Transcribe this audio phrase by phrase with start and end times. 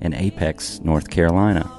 [0.00, 1.70] in Apex, North Carolina.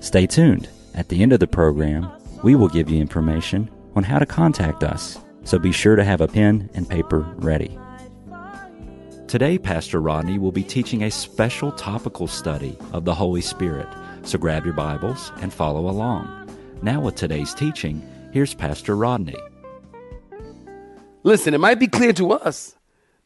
[0.00, 0.68] Stay tuned.
[0.94, 2.10] At the end of the program,
[2.42, 6.20] we will give you information on how to contact us, so be sure to have
[6.20, 7.78] a pen and paper ready.
[9.26, 13.88] Today, Pastor Rodney will be teaching a special topical study of the Holy Spirit,
[14.22, 16.48] so grab your Bibles and follow along.
[16.82, 19.36] Now, with today's teaching, here's Pastor Rodney.
[21.24, 22.76] Listen, it might be clear to us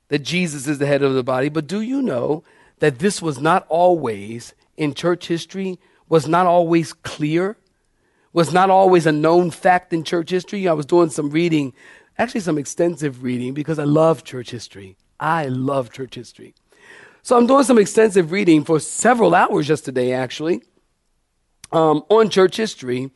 [0.08, 2.42] that Jesus is the head of the body, but do you know
[2.80, 5.78] that this was not always in church history,
[6.08, 7.56] was not always clear,
[8.32, 10.66] was not always a known fact in church history.
[10.68, 11.72] I was doing some reading,
[12.18, 14.96] actually, some extensive reading, because I love church history.
[15.18, 16.54] I love church history.
[17.22, 20.62] So I'm doing some extensive reading for several hours yesterday, actually,
[21.70, 23.10] um, on church history.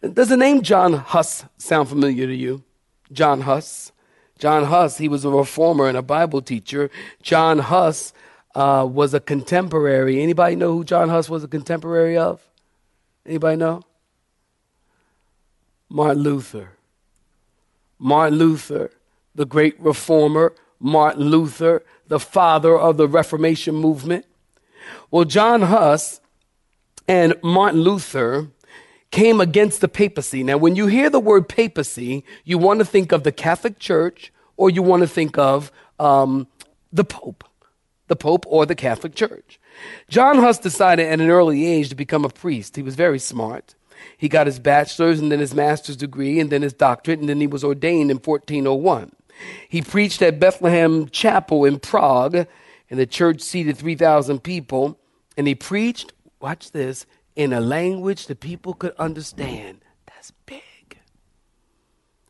[0.00, 2.62] Does the name John Huss sound familiar to you?
[3.10, 3.90] John Huss.
[4.38, 6.90] John Huss, he was a reformer and a Bible teacher.
[7.20, 8.12] John Huss
[8.54, 10.20] uh, was a contemporary.
[10.20, 12.42] Anybody know who John Huss was a contemporary of?
[13.26, 13.82] Anybody know?
[15.88, 16.72] Martin Luther.
[17.98, 18.90] Martin Luther,
[19.34, 24.24] the great reformer, Martin Luther, the father of the Reformation movement.
[25.10, 26.20] Well, John Huss
[27.08, 28.48] and Martin Luther
[29.10, 30.44] came against the papacy.
[30.44, 34.32] Now, when you hear the word papacy, you want to think of the Catholic Church
[34.56, 36.46] or you want to think of um,
[36.92, 37.44] the Pope
[38.08, 39.60] the Pope or the Catholic Church.
[40.08, 42.76] John Huss decided at an early age to become a priest.
[42.76, 43.74] He was very smart.
[44.16, 47.40] He got his bachelor's and then his master's degree and then his doctorate, and then
[47.40, 49.12] he was ordained in 1401.
[49.68, 52.46] He preached at Bethlehem Chapel in Prague,
[52.90, 54.98] and the church seated 3,000 people.
[55.36, 57.06] And he preached, watch this,
[57.36, 59.80] in a language that people could understand.
[60.06, 60.62] That's big.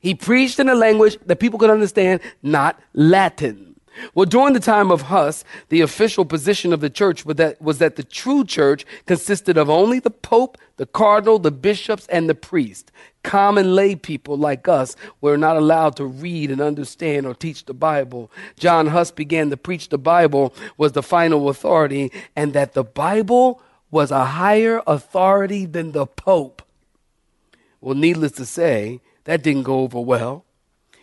[0.00, 3.67] He preached in a language that people could understand, not Latin.
[4.14, 7.78] Well, during the time of Huss, the official position of the church was that, was
[7.78, 12.34] that the true church consisted of only the pope, the cardinal, the bishops, and the
[12.34, 12.90] priest.
[13.22, 17.74] Common lay people like us were not allowed to read and understand or teach the
[17.74, 18.30] Bible.
[18.58, 23.60] John Huss began to preach the Bible was the final authority and that the Bible
[23.90, 26.62] was a higher authority than the pope.
[27.80, 30.44] Well, needless to say, that didn't go over well.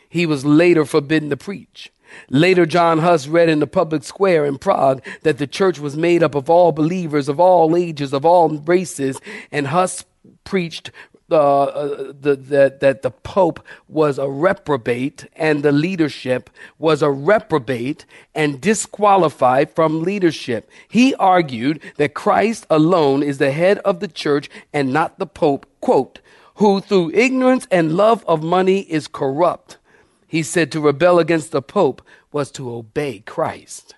[0.10, 1.92] He was later forbidden to preach.
[2.30, 6.24] Later, John Huss read in the public square in Prague that the church was made
[6.24, 9.20] up of all believers of all ages, of all races,
[9.52, 10.06] and Huss
[10.44, 10.92] preached
[11.32, 17.10] uh, uh, the, that, that the Pope was a reprobate and the leadership was a
[17.10, 18.06] reprobate
[18.36, 20.70] and disqualified from leadership.
[20.88, 25.66] He argued that Christ alone is the head of the church and not the Pope,
[25.82, 26.20] quote,
[26.58, 29.80] who through ignorance and love of money is corrupt
[30.28, 33.96] he said to rebel against the Pope was to obey Christ.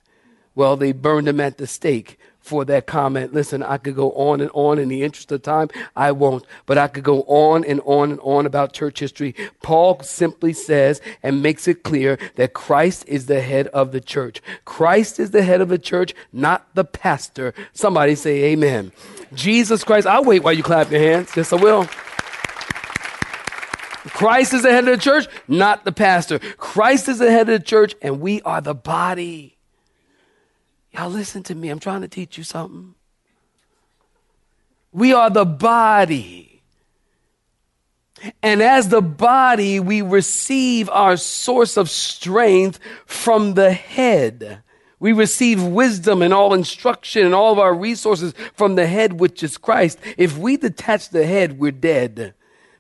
[0.56, 2.18] Well, they burned him at the stake
[2.48, 3.34] for that comment.
[3.34, 5.70] Listen, I could go on and on in the interest of time.
[5.96, 9.36] I won't, but I could go on and on and on about church history.
[9.62, 14.42] Paul simply says and makes it clear that Christ is the head of the church.
[14.66, 17.54] Christ is the head of the church, not the pastor.
[17.74, 18.94] Somebody say amen.
[19.34, 20.08] Jesus Christ.
[20.08, 21.36] I'll wait while you clap your hands.
[21.36, 21.88] Yes, I will.
[24.08, 26.40] Christ is the head of the church, not the pastor.
[26.40, 29.58] Christ is the head of the church, and we are the body.
[30.92, 31.70] Y'all listen to me.
[31.70, 32.96] I'm trying to teach you something.
[34.92, 36.62] We are the body.
[38.42, 44.64] And as the body, we receive our source of strength from the head.
[45.00, 49.44] We receive wisdom and all instruction and all of our resources from the head, which
[49.44, 50.00] is Christ.
[50.18, 52.34] If we detach the head, we're dead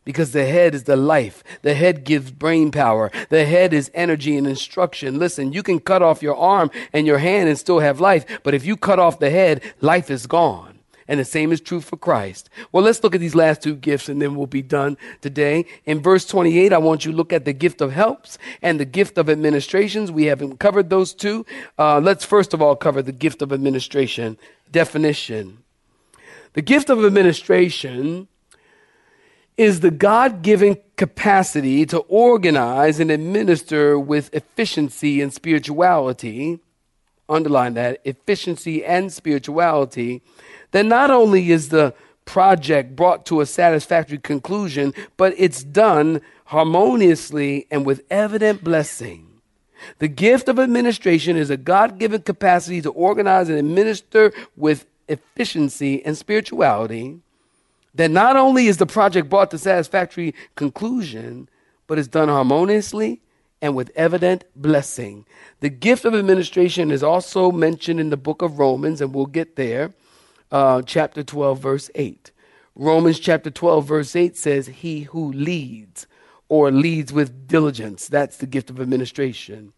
[0.07, 1.43] because the head is the life.
[1.63, 3.11] The head gives brain power.
[3.27, 5.19] The head is energy and instruction.
[5.19, 8.53] Listen, you can cut off your arm and your hand and still have life, but
[8.53, 10.79] if you cut off the head, life is gone.
[11.09, 12.49] And the same is true for Christ.
[12.71, 15.65] Well, let's look at these last two gifts and then we'll be done today.
[15.83, 18.85] In verse 28, I want you to look at the gift of helps and the
[18.85, 20.09] gift of administrations.
[20.09, 21.45] We haven't covered those two.
[21.77, 24.37] Uh, let's first of all cover the gift of administration.
[24.71, 25.57] Definition.
[26.53, 28.29] The gift of administration
[29.57, 36.59] is the God given capacity to organize and administer with efficiency and spirituality
[37.29, 40.21] underline that, efficiency and spirituality,
[40.71, 41.93] then not only is the
[42.25, 49.25] project brought to a satisfactory conclusion, but it's done harmoniously and with evident blessing.
[49.99, 56.03] The gift of administration is a God given capacity to organize and administer with efficiency
[56.03, 57.19] and spirituality.
[57.95, 61.49] That not only is the project brought to satisfactory conclusion,
[61.87, 63.21] but is done harmoniously
[63.61, 65.25] and with evident blessing.
[65.61, 69.55] The gift of administration is also mentioned in the book of Romans, and we'll get
[69.55, 69.93] there,
[70.51, 72.31] uh, chapter 12, verse 8.
[72.75, 76.05] Romans chapter 12, verse 8 says, He who leads
[76.49, 78.07] or leads with diligence.
[78.07, 79.73] That's the gift of administration.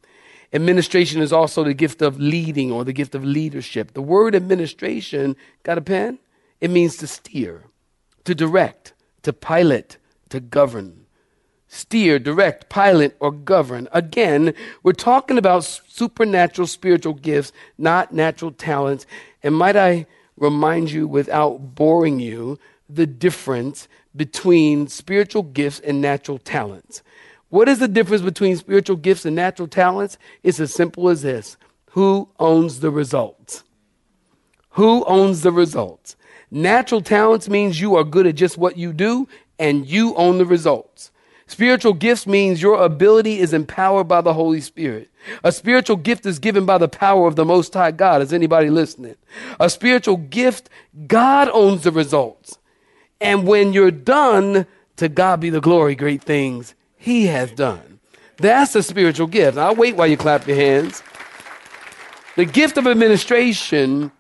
[0.51, 3.93] Administration is also the gift of leading or the gift of leadership.
[3.93, 6.19] The word administration, got a pen?
[6.59, 7.63] It means to steer,
[8.29, 8.93] to direct,
[9.23, 9.97] to pilot,
[10.29, 11.07] to govern.
[11.67, 13.87] Steer, direct, pilot, or govern.
[13.91, 14.53] Again,
[14.83, 19.07] we're talking about supernatural spiritual gifts, not natural talents.
[19.41, 20.05] And might I
[20.37, 27.01] remind you, without boring you, the difference between spiritual gifts and natural talents.
[27.49, 30.19] What is the difference between spiritual gifts and natural talents?
[30.43, 31.57] It's as simple as this
[31.93, 33.63] Who owns the results?
[34.73, 36.15] Who owns the results?
[36.51, 40.45] Natural talents means you are good at just what you do and you own the
[40.45, 41.11] results.
[41.45, 45.09] Spiritual gifts means your ability is empowered by the Holy Spirit.
[45.43, 48.21] A spiritual gift is given by the power of the Most High God.
[48.21, 49.15] Is anybody listening?
[49.59, 50.69] A spiritual gift,
[51.07, 52.59] God owns the results.
[53.19, 54.67] And when you're done,
[54.97, 57.99] to God be the glory, great things He has done.
[58.37, 59.57] That's a spiritual gift.
[59.57, 61.01] I'll wait while you clap your hands.
[62.35, 64.11] The gift of administration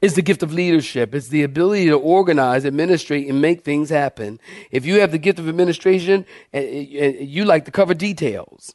[0.00, 1.14] is the gift of leadership.
[1.14, 4.38] It's the ability to organize, administrate, and make things happen.
[4.70, 8.74] If you have the gift of administration, you like to cover details.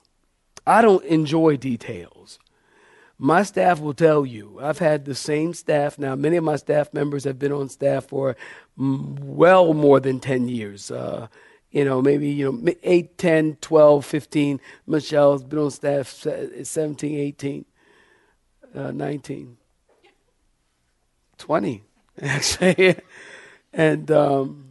[0.65, 2.39] I don't enjoy details.
[3.17, 6.15] My staff will tell you, I've had the same staff now.
[6.15, 8.35] Many of my staff members have been on staff for
[8.75, 10.91] well more than 10 years.
[10.91, 11.27] Uh,
[11.71, 14.59] you know, maybe, you know, 8, 10, 12, 15.
[14.87, 17.65] Michelle's been on staff 17, 18,
[18.75, 19.57] uh, 19,
[21.43, 21.83] 20,
[22.21, 22.95] actually.
[23.73, 24.63] and um,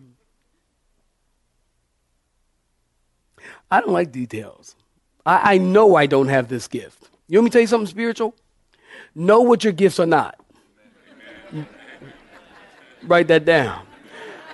[3.70, 4.74] I don't like details.
[5.26, 7.10] I, I know I don't have this gift.
[7.28, 8.34] You want me to tell you something spiritual?
[9.14, 10.40] Know what your gifts are not.
[13.02, 13.86] Write that down.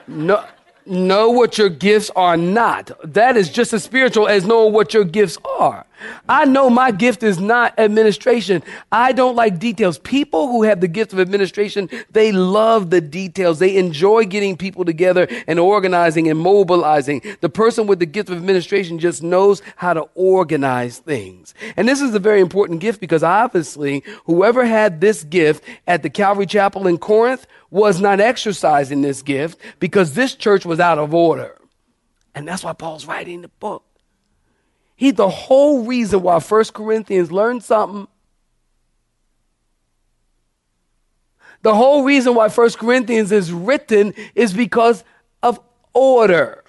[0.08, 0.44] No,
[0.84, 2.90] know what your gifts are not.
[3.04, 5.86] That is just as spiritual as knowing what your gifts are.
[6.28, 8.62] I know my gift is not administration.
[8.92, 9.98] I don't like details.
[9.98, 13.58] People who have the gift of administration, they love the details.
[13.58, 17.22] They enjoy getting people together and organizing and mobilizing.
[17.40, 21.54] The person with the gift of administration just knows how to organize things.
[21.76, 26.10] And this is a very important gift because obviously whoever had this gift at the
[26.10, 31.12] Calvary Chapel in Corinth was not exercising this gift because this church was out of
[31.12, 31.54] order.
[32.34, 33.84] And that's why Paul's writing the book.
[34.98, 38.08] He the whole reason why First Corinthians learned something.
[41.62, 45.04] The whole reason why First Corinthians is written is because
[45.40, 45.60] of
[45.94, 46.64] order.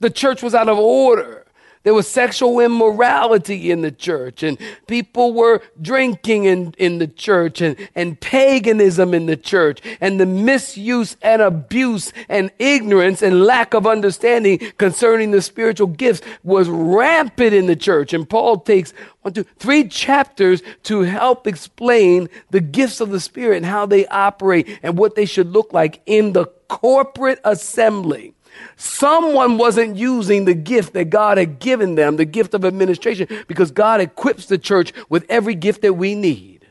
[0.00, 1.43] The church was out of order.
[1.84, 7.60] There was sexual immorality in the church, and people were drinking in, in the church,
[7.60, 13.74] and, and paganism in the church, and the misuse and abuse and ignorance and lack
[13.74, 18.14] of understanding concerning the spiritual gifts was rampant in the church.
[18.14, 23.58] And Paul takes one, two, three chapters to help explain the gifts of the Spirit
[23.58, 28.34] and how they operate and what they should look like in the corporate assembly.
[28.76, 33.70] Someone wasn't using the gift that God had given them, the gift of administration, because
[33.70, 36.66] God equips the church with every gift that we need.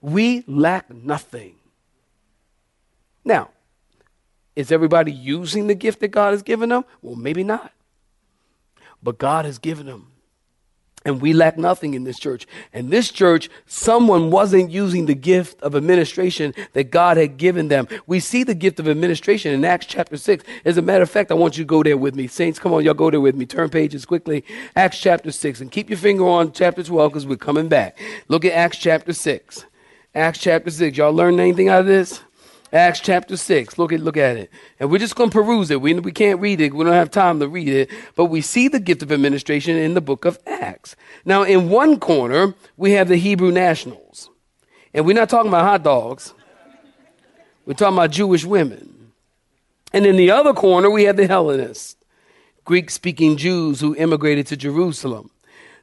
[0.00, 1.56] We lack nothing.
[3.24, 3.50] Now,
[4.54, 6.84] is everybody using the gift that God has given them?
[7.02, 7.72] Well, maybe not.
[9.02, 10.12] But God has given them
[11.06, 12.48] and we lack nothing in this church.
[12.72, 17.86] And this church, someone wasn't using the gift of administration that God had given them.
[18.08, 20.42] We see the gift of administration in Acts chapter 6.
[20.64, 22.26] As a matter of fact, I want you to go there with me.
[22.26, 23.46] Saints, come on, y'all go there with me.
[23.46, 24.44] Turn pages quickly.
[24.74, 25.60] Acts chapter 6.
[25.60, 27.96] And keep your finger on chapter 12 because we're coming back.
[28.26, 29.64] Look at Acts chapter 6.
[30.12, 30.96] Acts chapter 6.
[30.96, 32.20] Y'all learn anything out of this?
[32.76, 33.78] Acts chapter 6.
[33.78, 34.50] Look at, look at it.
[34.78, 35.80] And we're just going to peruse it.
[35.80, 36.74] We, we can't read it.
[36.74, 37.90] We don't have time to read it.
[38.14, 40.96] But we see the gift of administration in the book of Acts.
[41.24, 44.30] Now, in one corner, we have the Hebrew nationals.
[44.94, 46.34] And we're not talking about hot dogs.
[47.64, 49.12] We're talking about Jewish women.
[49.92, 51.96] And in the other corner, we have the Hellenists,
[52.64, 55.30] Greek speaking Jews who immigrated to Jerusalem.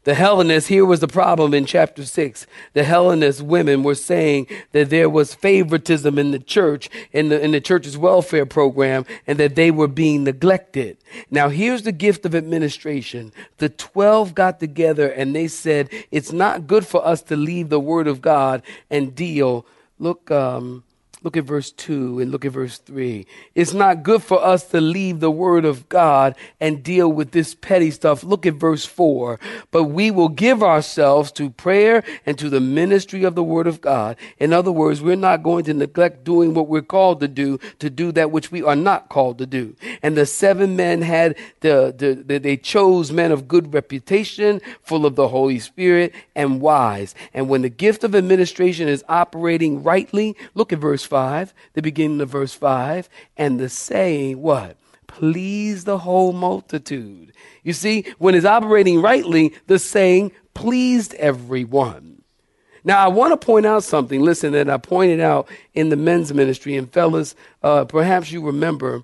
[0.04, 2.46] The Hellenists, here was the problem in chapter 6.
[2.74, 7.52] The Hellenist women were saying that there was favoritism in the church, in the, in
[7.52, 10.98] the church's welfare program, and that they were being neglected.
[11.32, 13.32] Now, here's the gift of administration.
[13.60, 17.80] The 12 got together and they said, it's not good for us to leave the
[17.80, 19.66] word of God and deal.
[20.00, 20.84] Look, um,
[21.24, 23.26] Look at verse 2 and look at verse 3.
[23.56, 27.56] It's not good for us to leave the word of God and deal with this
[27.56, 28.26] petty stuff.
[28.26, 29.40] Look at verse 4.
[29.72, 33.80] But we will give ourselves to prayer and to the ministry of the word of
[33.80, 34.18] God.
[34.38, 37.90] In other words, we're not going to neglect doing what we're called to do, to
[37.90, 39.78] do that which we are not called to do.
[40.02, 45.06] And the seven men had the, the, the they chose men of good reputation, full
[45.06, 47.16] of the Holy Spirit and wise.
[47.34, 52.22] And when the gift of administration is operating rightly, look at verse 5, the beginning
[52.22, 54.78] of verse 5, and the saying, what?
[55.08, 57.34] Please the whole multitude.
[57.64, 62.24] You see, when it's operating rightly, the saying pleased everyone.
[62.84, 66.34] Now, I want to point out something, listen, that I pointed out in the men's
[66.34, 66.76] ministry.
[66.76, 69.04] And fellas, uh, perhaps you remember,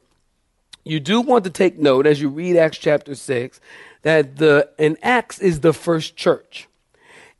[0.84, 3.62] you do want to take note as you read Acts chapter 6
[4.01, 6.68] that the in Acts is the first church.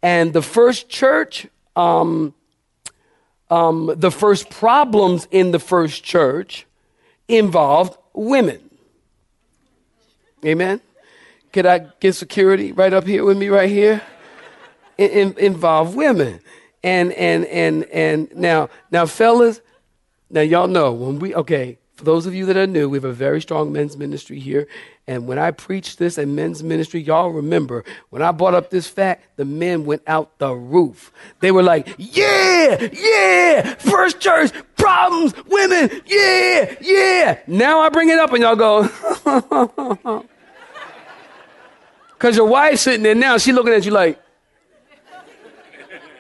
[0.02, 2.34] And the first church um,
[3.50, 6.66] um, the first problems in the first church
[7.28, 8.60] involved women.
[10.46, 10.82] Amen.
[11.52, 14.02] Could I get security right up here with me, right here?
[14.98, 16.42] In, in, involve women,
[16.84, 19.62] and and and and now now fellas,
[20.30, 21.78] now y'all know when we okay.
[22.00, 24.70] For those of you that are new, we have a very strong men's ministry here,
[25.06, 28.88] and when I preached this in men's ministry, y'all remember when I brought up this
[28.88, 31.12] fact, the men went out the roof.
[31.42, 37.40] They were like, yeah, yeah, first church, problems, women, yeah, yeah.
[37.48, 38.84] Now I bring it up and y'all go,
[42.14, 44.18] because your wife's sitting there now, she looking at you like,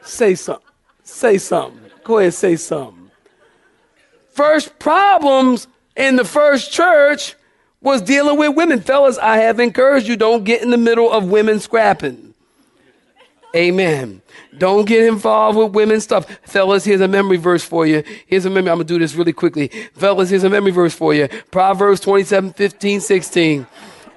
[0.01, 0.67] say something,
[1.03, 1.79] say something.
[2.03, 2.98] Go ahead, say something.
[4.39, 5.67] First problems
[5.97, 7.35] in the first church
[7.81, 8.79] was dealing with women.
[8.79, 12.33] Fellas, I have encouraged you, don't get in the middle of women scrapping.
[13.53, 14.21] Amen.
[14.57, 16.25] Don't get involved with women stuff.
[16.43, 18.01] Fellas, here's a memory verse for you.
[18.27, 18.71] Here's a memory.
[18.71, 19.67] I'm going to do this really quickly.
[19.95, 21.27] Fellas, here's a memory verse for you.
[21.51, 23.67] Proverbs 27, 15, 16.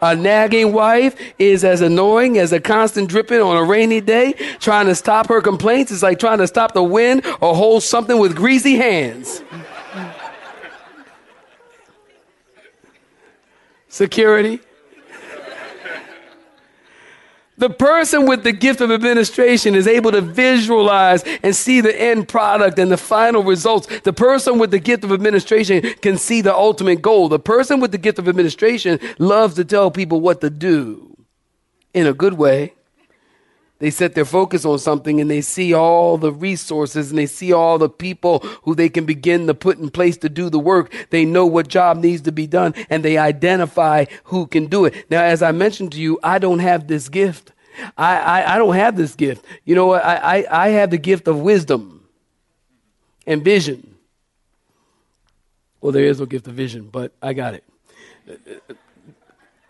[0.02, 4.34] A nagging wife is as annoying as a constant dripping on a rainy day.
[4.60, 8.20] Trying to stop her complaints is like trying to stop the wind or hold something
[8.20, 9.42] with greasy hands.
[13.92, 14.58] Security.
[17.58, 22.26] The person with the gift of administration is able to visualize and see the end
[22.26, 23.86] product and the final results.
[24.00, 27.28] The person with the gift of administration can see the ultimate goal.
[27.28, 31.16] The person with the gift of administration loves to tell people what to do
[31.92, 32.72] in a good way.
[33.82, 37.52] They set their focus on something and they see all the resources and they see
[37.52, 40.94] all the people who they can begin to put in place to do the work.
[41.10, 45.10] They know what job needs to be done and they identify who can do it.
[45.10, 47.50] Now, as I mentioned to you, I don't have this gift.
[47.98, 49.44] I, I, I don't have this gift.
[49.64, 50.04] You know what?
[50.04, 52.06] I, I, I have the gift of wisdom
[53.26, 53.96] and vision.
[55.80, 57.64] Well, there is no gift of vision, but I got it.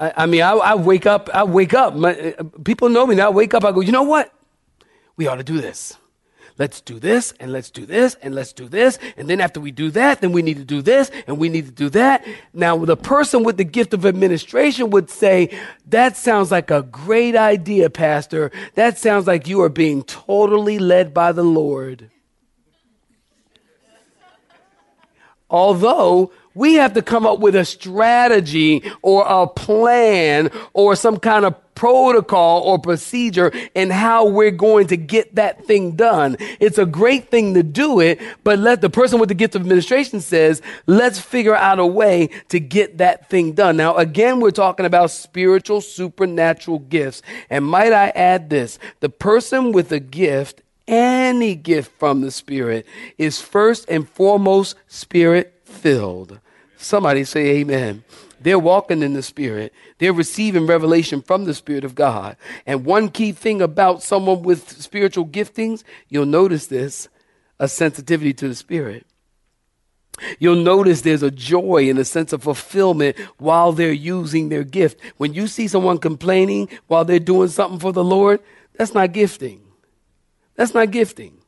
[0.03, 1.95] I, I mean, I, I, wake up, I wake up.
[1.95, 3.29] My, people know me now.
[3.29, 4.35] I wake up, I go, you know what?
[5.17, 5.97] We ought to do this.
[6.59, 8.99] Let's do this, and let's do this, and let's do this.
[9.17, 11.67] And then after we do that, then we need to do this, and we need
[11.67, 12.27] to do that.
[12.53, 15.57] Now, the person with the gift of administration would say,
[15.87, 18.51] That sounds like a great idea, Pastor.
[18.75, 22.11] That sounds like you are being totally led by the Lord.
[25.49, 31.45] Although we have to come up with a strategy or a plan or some kind
[31.45, 36.37] of protocol or procedure in how we're going to get that thing done.
[36.61, 39.63] It's a great thing to do it, but let the person with the gift of
[39.63, 43.77] administration says, let's figure out a way to get that thing done.
[43.77, 47.23] Now, again, we're talking about spiritual, supernatural gifts.
[47.49, 48.79] And might I add this?
[49.01, 55.61] The person with a gift any gift from the Spirit is first and foremost spirit
[55.65, 56.39] filled.
[56.83, 58.03] Somebody say amen.
[58.41, 59.73] They're walking in the Spirit.
[59.99, 62.37] They're receiving revelation from the Spirit of God.
[62.67, 67.09] And one key thing about someone with spiritual giftings, you'll notice this
[67.61, 69.07] a sensitivity to the Spirit.
[70.41, 74.99] You'll notice there's a joy and a sense of fulfillment while they're using their gift.
[75.19, 78.41] When you see someone complaining while they're doing something for the Lord,
[78.77, 79.63] that's not gifting.
[80.57, 81.39] That's not gifting.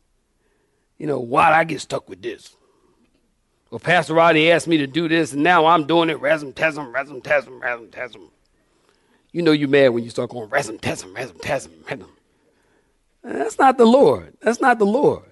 [0.97, 2.55] You know, why'd I get stuck with this?
[3.75, 6.21] Well, Pastor Rodney asked me to do this, and now I'm doing it.
[6.21, 8.31] Rasm, tesm, rasm, tesm, rasm, tesm.
[9.33, 12.07] You know you're mad when you start going, resm, tesm, resm.
[13.25, 14.37] That's not the Lord.
[14.41, 15.25] That's not the Lord.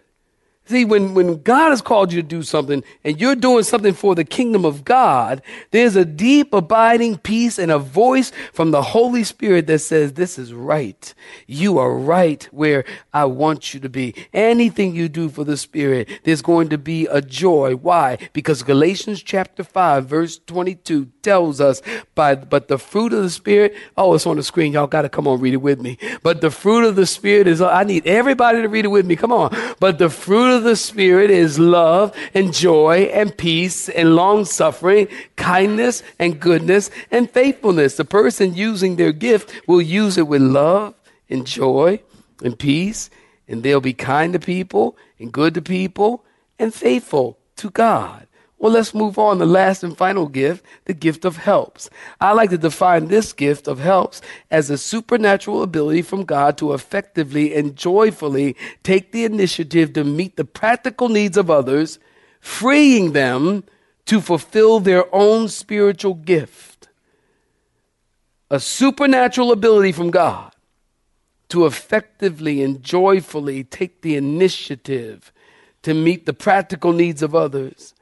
[0.67, 4.15] See, when, when God has called you to do something and you're doing something for
[4.15, 5.43] the kingdom of God,
[5.73, 10.39] there's a deep, abiding peace and a voice from the Holy Spirit that says, This
[10.39, 11.13] is right.
[11.49, 14.15] You are right where I want you to be.
[14.33, 17.75] Anything you do for the Spirit, there's going to be a joy.
[17.75, 18.19] Why?
[18.33, 21.83] Because Galatians chapter 5, verse 22 tells us,
[22.15, 24.73] by, But the fruit of the Spirit, oh, it's on the screen.
[24.73, 25.99] Y'all got to come on, read it with me.
[26.23, 29.17] But the fruit of the Spirit is, I need everybody to read it with me.
[29.17, 29.53] Come on.
[29.81, 35.09] But the fruit of the Spirit is love and joy and peace and long suffering,
[35.37, 37.97] kindness and goodness and faithfulness.
[37.97, 40.95] The person using their gift will use it with love
[41.29, 42.01] and joy
[42.45, 43.11] and peace,
[43.49, 46.25] and they'll be kind to people and good to people
[46.59, 48.27] and faithful to God.
[48.63, 49.39] Well, let's move on.
[49.39, 51.91] The last and final gift, the gift of helps.
[52.21, 56.73] I like to define this gift of helps as a supernatural ability from God to
[56.73, 58.55] effectively and joyfully
[58.85, 61.99] take the initiative to meet the practical needs of others,
[62.39, 63.65] freeing them
[64.07, 66.87] to fulfill their own spiritual gift.
[68.49, 70.53] A supernatural ability from God
[71.49, 75.33] to effectively and joyfully take the initiative
[75.83, 77.93] to meet the practical needs of others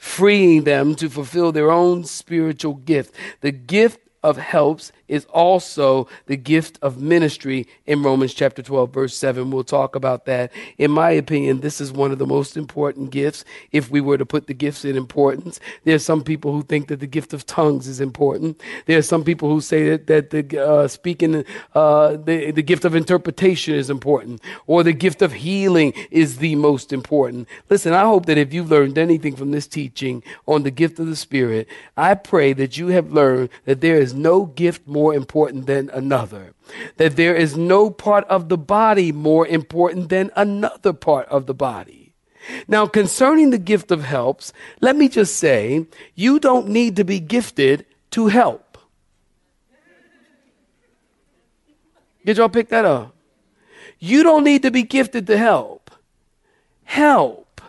[0.00, 3.14] freeing them to fulfill their own spiritual gift.
[3.42, 9.16] The gift of helps is also the gift of ministry in Romans chapter 12, verse
[9.16, 9.50] 7.
[9.50, 10.52] We'll talk about that.
[10.78, 14.26] In my opinion, this is one of the most important gifts if we were to
[14.26, 15.58] put the gifts in importance.
[15.84, 18.60] There are some people who think that the gift of tongues is important.
[18.86, 22.84] There are some people who say that, that the uh, speaking, uh, the, the gift
[22.84, 27.48] of interpretation is important, or the gift of healing is the most important.
[27.68, 31.06] Listen, I hope that if you've learned anything from this teaching on the gift of
[31.06, 35.66] the Spirit, I pray that you have learned that there is no gift more important
[35.66, 36.54] than another.
[36.96, 41.54] That there is no part of the body more important than another part of the
[41.54, 42.14] body.
[42.66, 47.20] Now, concerning the gift of helps, let me just say, you don't need to be
[47.20, 48.78] gifted to help.
[52.24, 53.14] Did y'all pick that up?
[53.98, 55.90] You don't need to be gifted to help.
[56.84, 57.60] Help.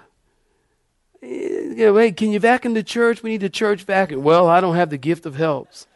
[1.22, 3.22] Eh, yeah, wait, can you vacuum the church?
[3.22, 4.24] We need the church vacuum.
[4.24, 5.88] Well, I don't have the gift of helps.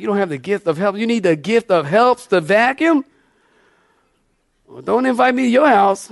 [0.00, 0.96] You don't have the gift of help.
[0.96, 3.04] You need the gift of helps to vacuum.
[4.66, 6.10] Well, don't invite me to your house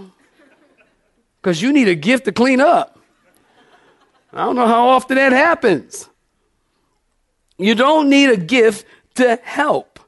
[1.40, 2.98] because you need a gift to clean up.
[4.32, 6.08] I don't know how often that happens.
[7.56, 10.00] You don't need a gift to help.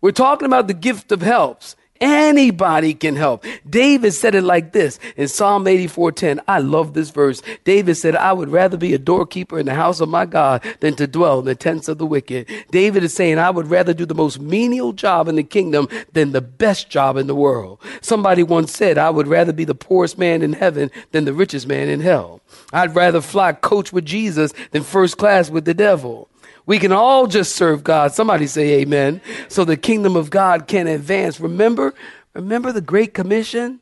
[0.00, 1.76] We're talking about the gift of helps.
[2.00, 3.44] Anybody can help.
[3.68, 6.40] David said it like this in Psalm 84:10.
[6.48, 7.42] I love this verse.
[7.64, 10.94] David said, "I would rather be a doorkeeper in the house of my God than
[10.94, 14.06] to dwell in the tents of the wicked." David is saying, "I would rather do
[14.06, 18.42] the most menial job in the kingdom than the best job in the world." Somebody
[18.42, 21.90] once said, "I would rather be the poorest man in heaven than the richest man
[21.90, 22.40] in hell."
[22.72, 26.28] I'd rather fly coach with Jesus than first class with the devil.
[26.66, 28.12] We can all just serve God.
[28.12, 29.20] Somebody say amen.
[29.48, 31.40] So the kingdom of God can advance.
[31.40, 31.94] Remember,
[32.34, 33.80] remember the Great Commission?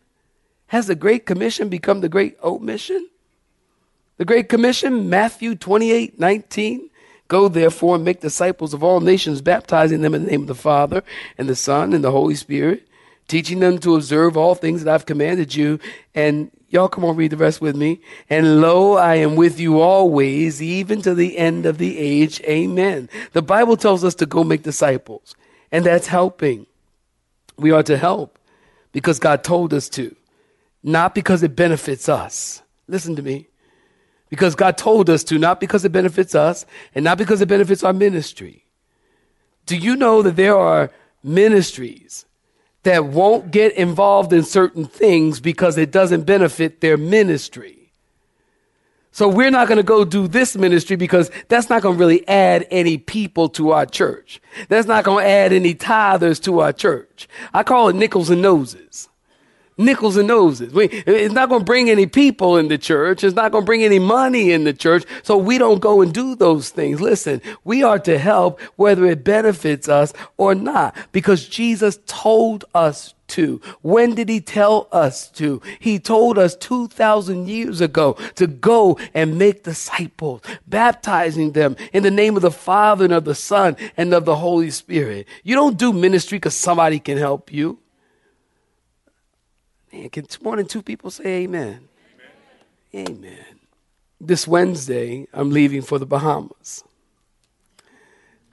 [0.68, 3.08] Has the Great Commission become the Great Omission?
[4.18, 6.90] The Great Commission, Matthew 28 19.
[7.28, 10.54] Go therefore and make disciples of all nations, baptizing them in the name of the
[10.54, 11.04] Father
[11.36, 12.88] and the Son and the Holy Spirit,
[13.28, 15.78] teaching them to observe all things that I've commanded you.
[16.14, 18.00] And Y'all come on, read the rest with me.
[18.28, 22.40] And lo, I am with you always, even to the end of the age.
[22.42, 23.08] Amen.
[23.32, 25.34] The Bible tells us to go make disciples,
[25.72, 26.66] and that's helping.
[27.56, 28.38] We are to help
[28.92, 30.14] because God told us to,
[30.82, 32.62] not because it benefits us.
[32.86, 33.48] Listen to me.
[34.28, 37.82] Because God told us to, not because it benefits us, and not because it benefits
[37.82, 38.66] our ministry.
[39.64, 40.90] Do you know that there are
[41.22, 42.26] ministries
[42.88, 47.92] that won't get involved in certain things because it doesn't benefit their ministry.
[49.12, 52.26] So we're not going to go do this ministry because that's not going to really
[52.26, 54.40] add any people to our church.
[54.70, 57.28] That's not going to add any tithers to our church.
[57.52, 59.10] I call it nickels and noses
[59.78, 60.72] nickels and noses.
[60.72, 63.24] We, it's not going to bring any people in the church.
[63.24, 65.04] It's not going to bring any money in the church.
[65.22, 67.00] So we don't go and do those things.
[67.00, 73.14] Listen, we are to help whether it benefits us or not because Jesus told us
[73.28, 73.60] to.
[73.82, 75.62] When did he tell us to?
[75.78, 82.10] He told us 2,000 years ago to go and make disciples, baptizing them in the
[82.10, 85.26] name of the Father and of the Son and of the Holy Spirit.
[85.44, 87.78] You don't do ministry because somebody can help you.
[89.92, 91.88] Man, can more than two people say amen?
[92.94, 93.08] Amen.
[93.08, 93.44] amen.
[94.20, 96.84] This Wednesday, I'm leaving for the Bahamas.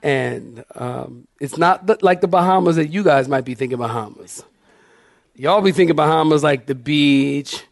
[0.04, 4.44] And um, it's not like the Bahamas that you guys might be thinking Bahamas.
[5.36, 7.64] Y'all be thinking Bahamas like the beach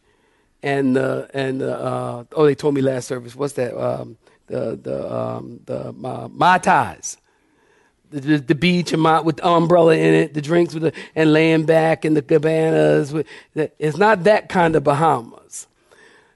[0.63, 4.79] and the and the uh, oh they told me last service what's that um, the
[4.81, 7.17] the um, the uh, mai tais
[8.13, 11.33] the, the, beach and my, with the umbrella in it, the drinks with the, and
[11.33, 13.11] laying back in the cabanas.
[13.11, 15.67] With, it's not that kind of Bahamas.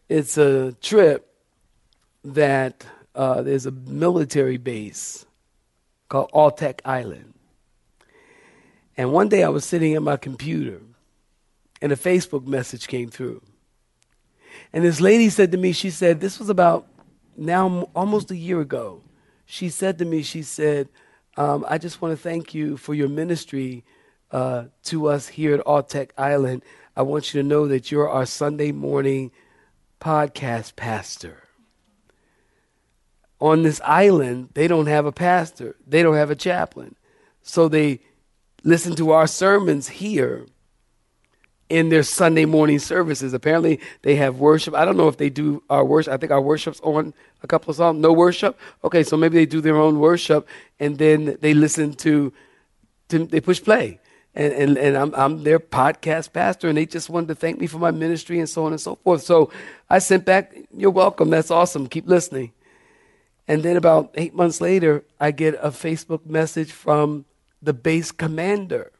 [0.10, 1.32] It's a trip
[2.24, 5.26] that uh, there's a military base
[6.10, 7.34] called Autec Island.
[8.98, 10.82] And one day I was sitting at my computer
[11.82, 13.42] and a Facebook message came through.
[14.74, 16.88] And this lady said to me, she said, this was about
[17.36, 19.04] now almost a year ago.
[19.46, 20.90] She said to me, she said,
[21.38, 23.86] um, I just want to thank you for your ministry
[24.32, 26.63] uh, to us here at Autec Island.
[26.95, 29.32] I want you to know that you're our Sunday morning
[30.02, 31.43] podcast pastor.
[33.39, 36.95] On this island, they don't have a pastor, they don't have a chaplain.
[37.43, 38.02] So they
[38.63, 40.47] listen to our sermons here
[41.70, 43.34] in their Sunday morning services.
[43.34, 44.74] Apparently, they have worship.
[44.74, 46.14] I don't know if they do our worship.
[46.14, 48.00] I think our worship's on a couple of songs.
[48.00, 48.58] No worship.
[48.84, 50.48] Okay, so maybe they do their own worship,
[50.80, 52.32] and then they listen to,
[53.10, 54.00] to they push play.
[54.34, 57.68] And, and, and I'm, I'm their podcast pastor, and they just wanted to thank me
[57.68, 59.24] for my ministry and so on and so forth.
[59.24, 59.52] So
[59.90, 61.30] I sent back, You're welcome.
[61.30, 61.88] That's awesome.
[61.88, 62.52] Keep listening.
[63.48, 67.26] And then about eight months later, I get a Facebook message from
[67.62, 68.92] the base commander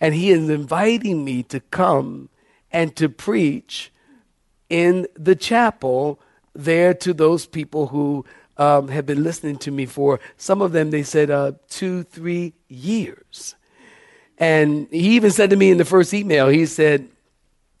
[0.00, 2.28] and he is inviting me to come
[2.72, 3.92] and to preach
[4.68, 6.20] in the chapel
[6.54, 8.24] there to those people who
[8.56, 12.54] um, have been listening to me for some of them they said uh, two three
[12.68, 13.54] years.
[14.38, 17.08] And he even said to me in the first email he said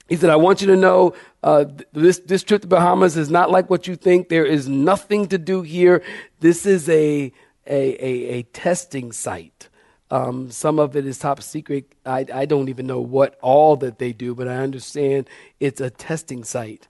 [0.08, 3.50] he said i want you to know uh, this, this trip to bahamas is not
[3.50, 4.28] like what you think.
[4.28, 6.02] There is nothing to do here.
[6.40, 7.32] This is a,
[7.66, 9.69] a, a, a testing site
[10.10, 11.94] um, some of it is top secret.
[12.04, 15.28] I, I don't even know what all that they do, but I understand
[15.60, 16.88] it's a testing site,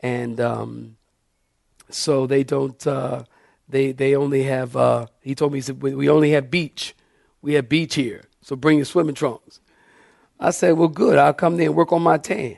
[0.00, 0.96] and um,
[1.88, 2.86] so they don't.
[2.86, 3.24] Uh,
[3.68, 4.76] they they only have.
[4.76, 6.94] Uh, he told me he said we only have beach.
[7.42, 9.60] We have beach here, so bring your swimming trunks.
[10.38, 11.18] I said, well, good.
[11.18, 12.56] I'll come there and work on my tan,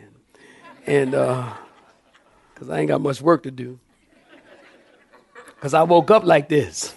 [0.86, 3.78] and because uh, I ain't got much work to do.
[5.54, 6.94] Because I woke up like this.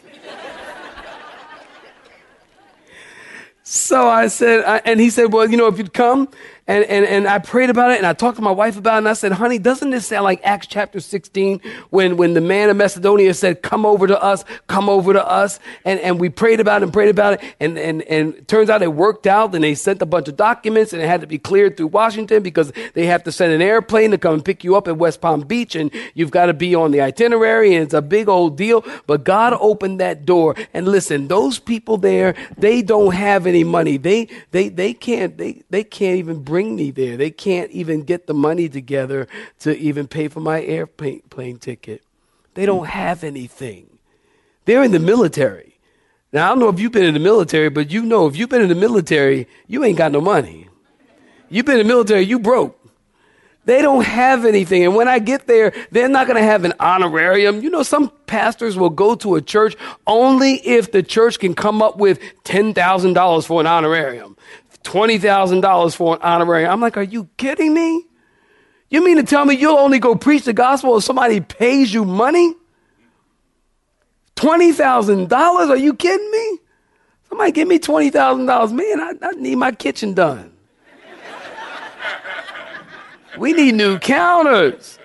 [3.67, 6.29] So I said, I, and he said, well, you know, if you'd come,
[6.67, 8.97] and, and, and I prayed about it and I talked to my wife about it
[8.99, 12.71] and I said, honey, doesn't this sound like Acts chapter 16 when, when the man
[12.71, 15.59] of Macedonia said, come over to us, come over to us.
[15.83, 17.55] And, and we prayed about it and prayed about it.
[17.59, 20.91] And, and, and turns out it worked out and they sent a bunch of documents
[20.91, 24.09] and it had to be cleared through Washington because they have to send an airplane
[24.09, 26.73] to come and pick you up at West Palm Beach and you've got to be
[26.73, 28.83] on the itinerary and it's a big old deal.
[29.05, 33.97] But God opened that door and listen, those people there, they don't have any money.
[33.97, 37.17] They, they, they can't, they, they can't even bring me there.
[37.17, 39.27] They can't even get the money together
[39.59, 42.01] to even pay for my airplane ticket.
[42.53, 43.97] They don't have anything.
[44.63, 45.77] They're in the military.
[46.31, 48.47] Now, I don't know if you've been in the military, but you know if you've
[48.47, 50.69] been in the military, you ain't got no money.
[51.49, 52.79] You've been in the military, you broke.
[53.65, 54.85] They don't have anything.
[54.85, 57.61] And when I get there, they're not going to have an honorarium.
[57.61, 59.75] You know, some pastors will go to a church
[60.07, 64.37] only if the church can come up with $10,000 for an honorarium.
[64.85, 66.65] $20,000 for an honorary.
[66.65, 68.05] I'm like, are you kidding me?
[68.89, 72.05] You mean to tell me you'll only go preach the gospel if somebody pays you
[72.05, 72.53] money?
[74.37, 75.31] $20,000?
[75.31, 76.59] Are you kidding me?
[77.27, 78.71] Somebody give me $20,000.
[78.71, 80.53] Man, I, I need my kitchen done.
[83.37, 84.99] we need new counters.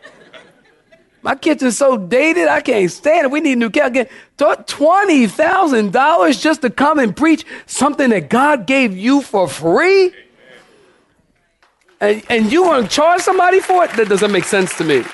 [1.23, 3.31] My kitchen's so dated, I can't stand it.
[3.31, 4.07] We need a new kitchen.
[4.39, 10.15] $20,000 just to come and preach something that God gave you for free?
[12.01, 13.91] And, and you want to charge somebody for it?
[13.93, 15.05] That doesn't make sense to me.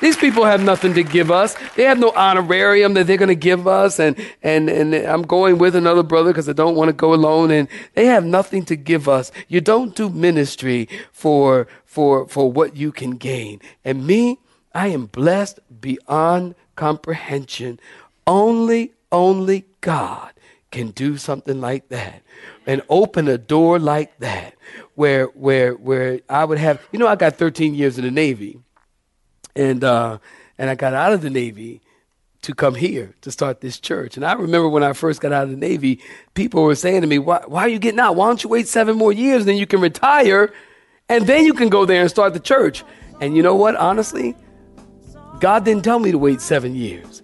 [0.00, 1.56] These people have nothing to give us.
[1.76, 4.00] They have no honorarium that they're going to give us.
[4.00, 7.50] And, and, and I'm going with another brother because I don't want to go alone.
[7.50, 9.30] And they have nothing to give us.
[9.48, 13.60] You don't do ministry for, for, for what you can gain.
[13.84, 14.38] And me,
[14.74, 17.78] I am blessed beyond comprehension.
[18.26, 20.32] Only, only God
[20.70, 22.22] can do something like that
[22.66, 24.54] and open a door like that
[24.96, 28.58] where where where I would have you know I got 13 years in the Navy
[29.54, 30.18] and uh,
[30.58, 31.80] and I got out of the Navy
[32.42, 34.16] to come here to start this church.
[34.16, 36.00] And I remember when I first got out of the Navy,
[36.34, 38.16] people were saying to me, why, why are you getting out?
[38.16, 40.52] Why don't you wait seven more years then you can retire
[41.08, 42.84] and then you can go there and start the church?
[43.20, 43.76] And you know what?
[43.76, 44.36] Honestly,
[45.44, 47.22] God didn't tell me to wait seven years.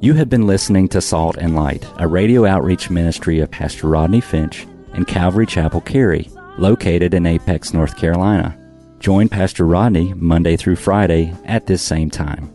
[0.00, 4.22] You have been listening to Salt and Light, a radio outreach ministry of Pastor Rodney
[4.22, 8.58] Finch and Calvary Chapel Cary, located in Apex, North Carolina.
[8.98, 12.50] Join Pastor Rodney Monday through Friday at this same time.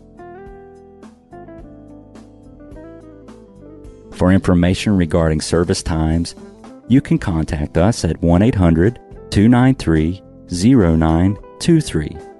[4.10, 6.34] For information regarding service times,
[6.88, 8.98] you can contact us at 1 800
[9.30, 12.29] 293 0923.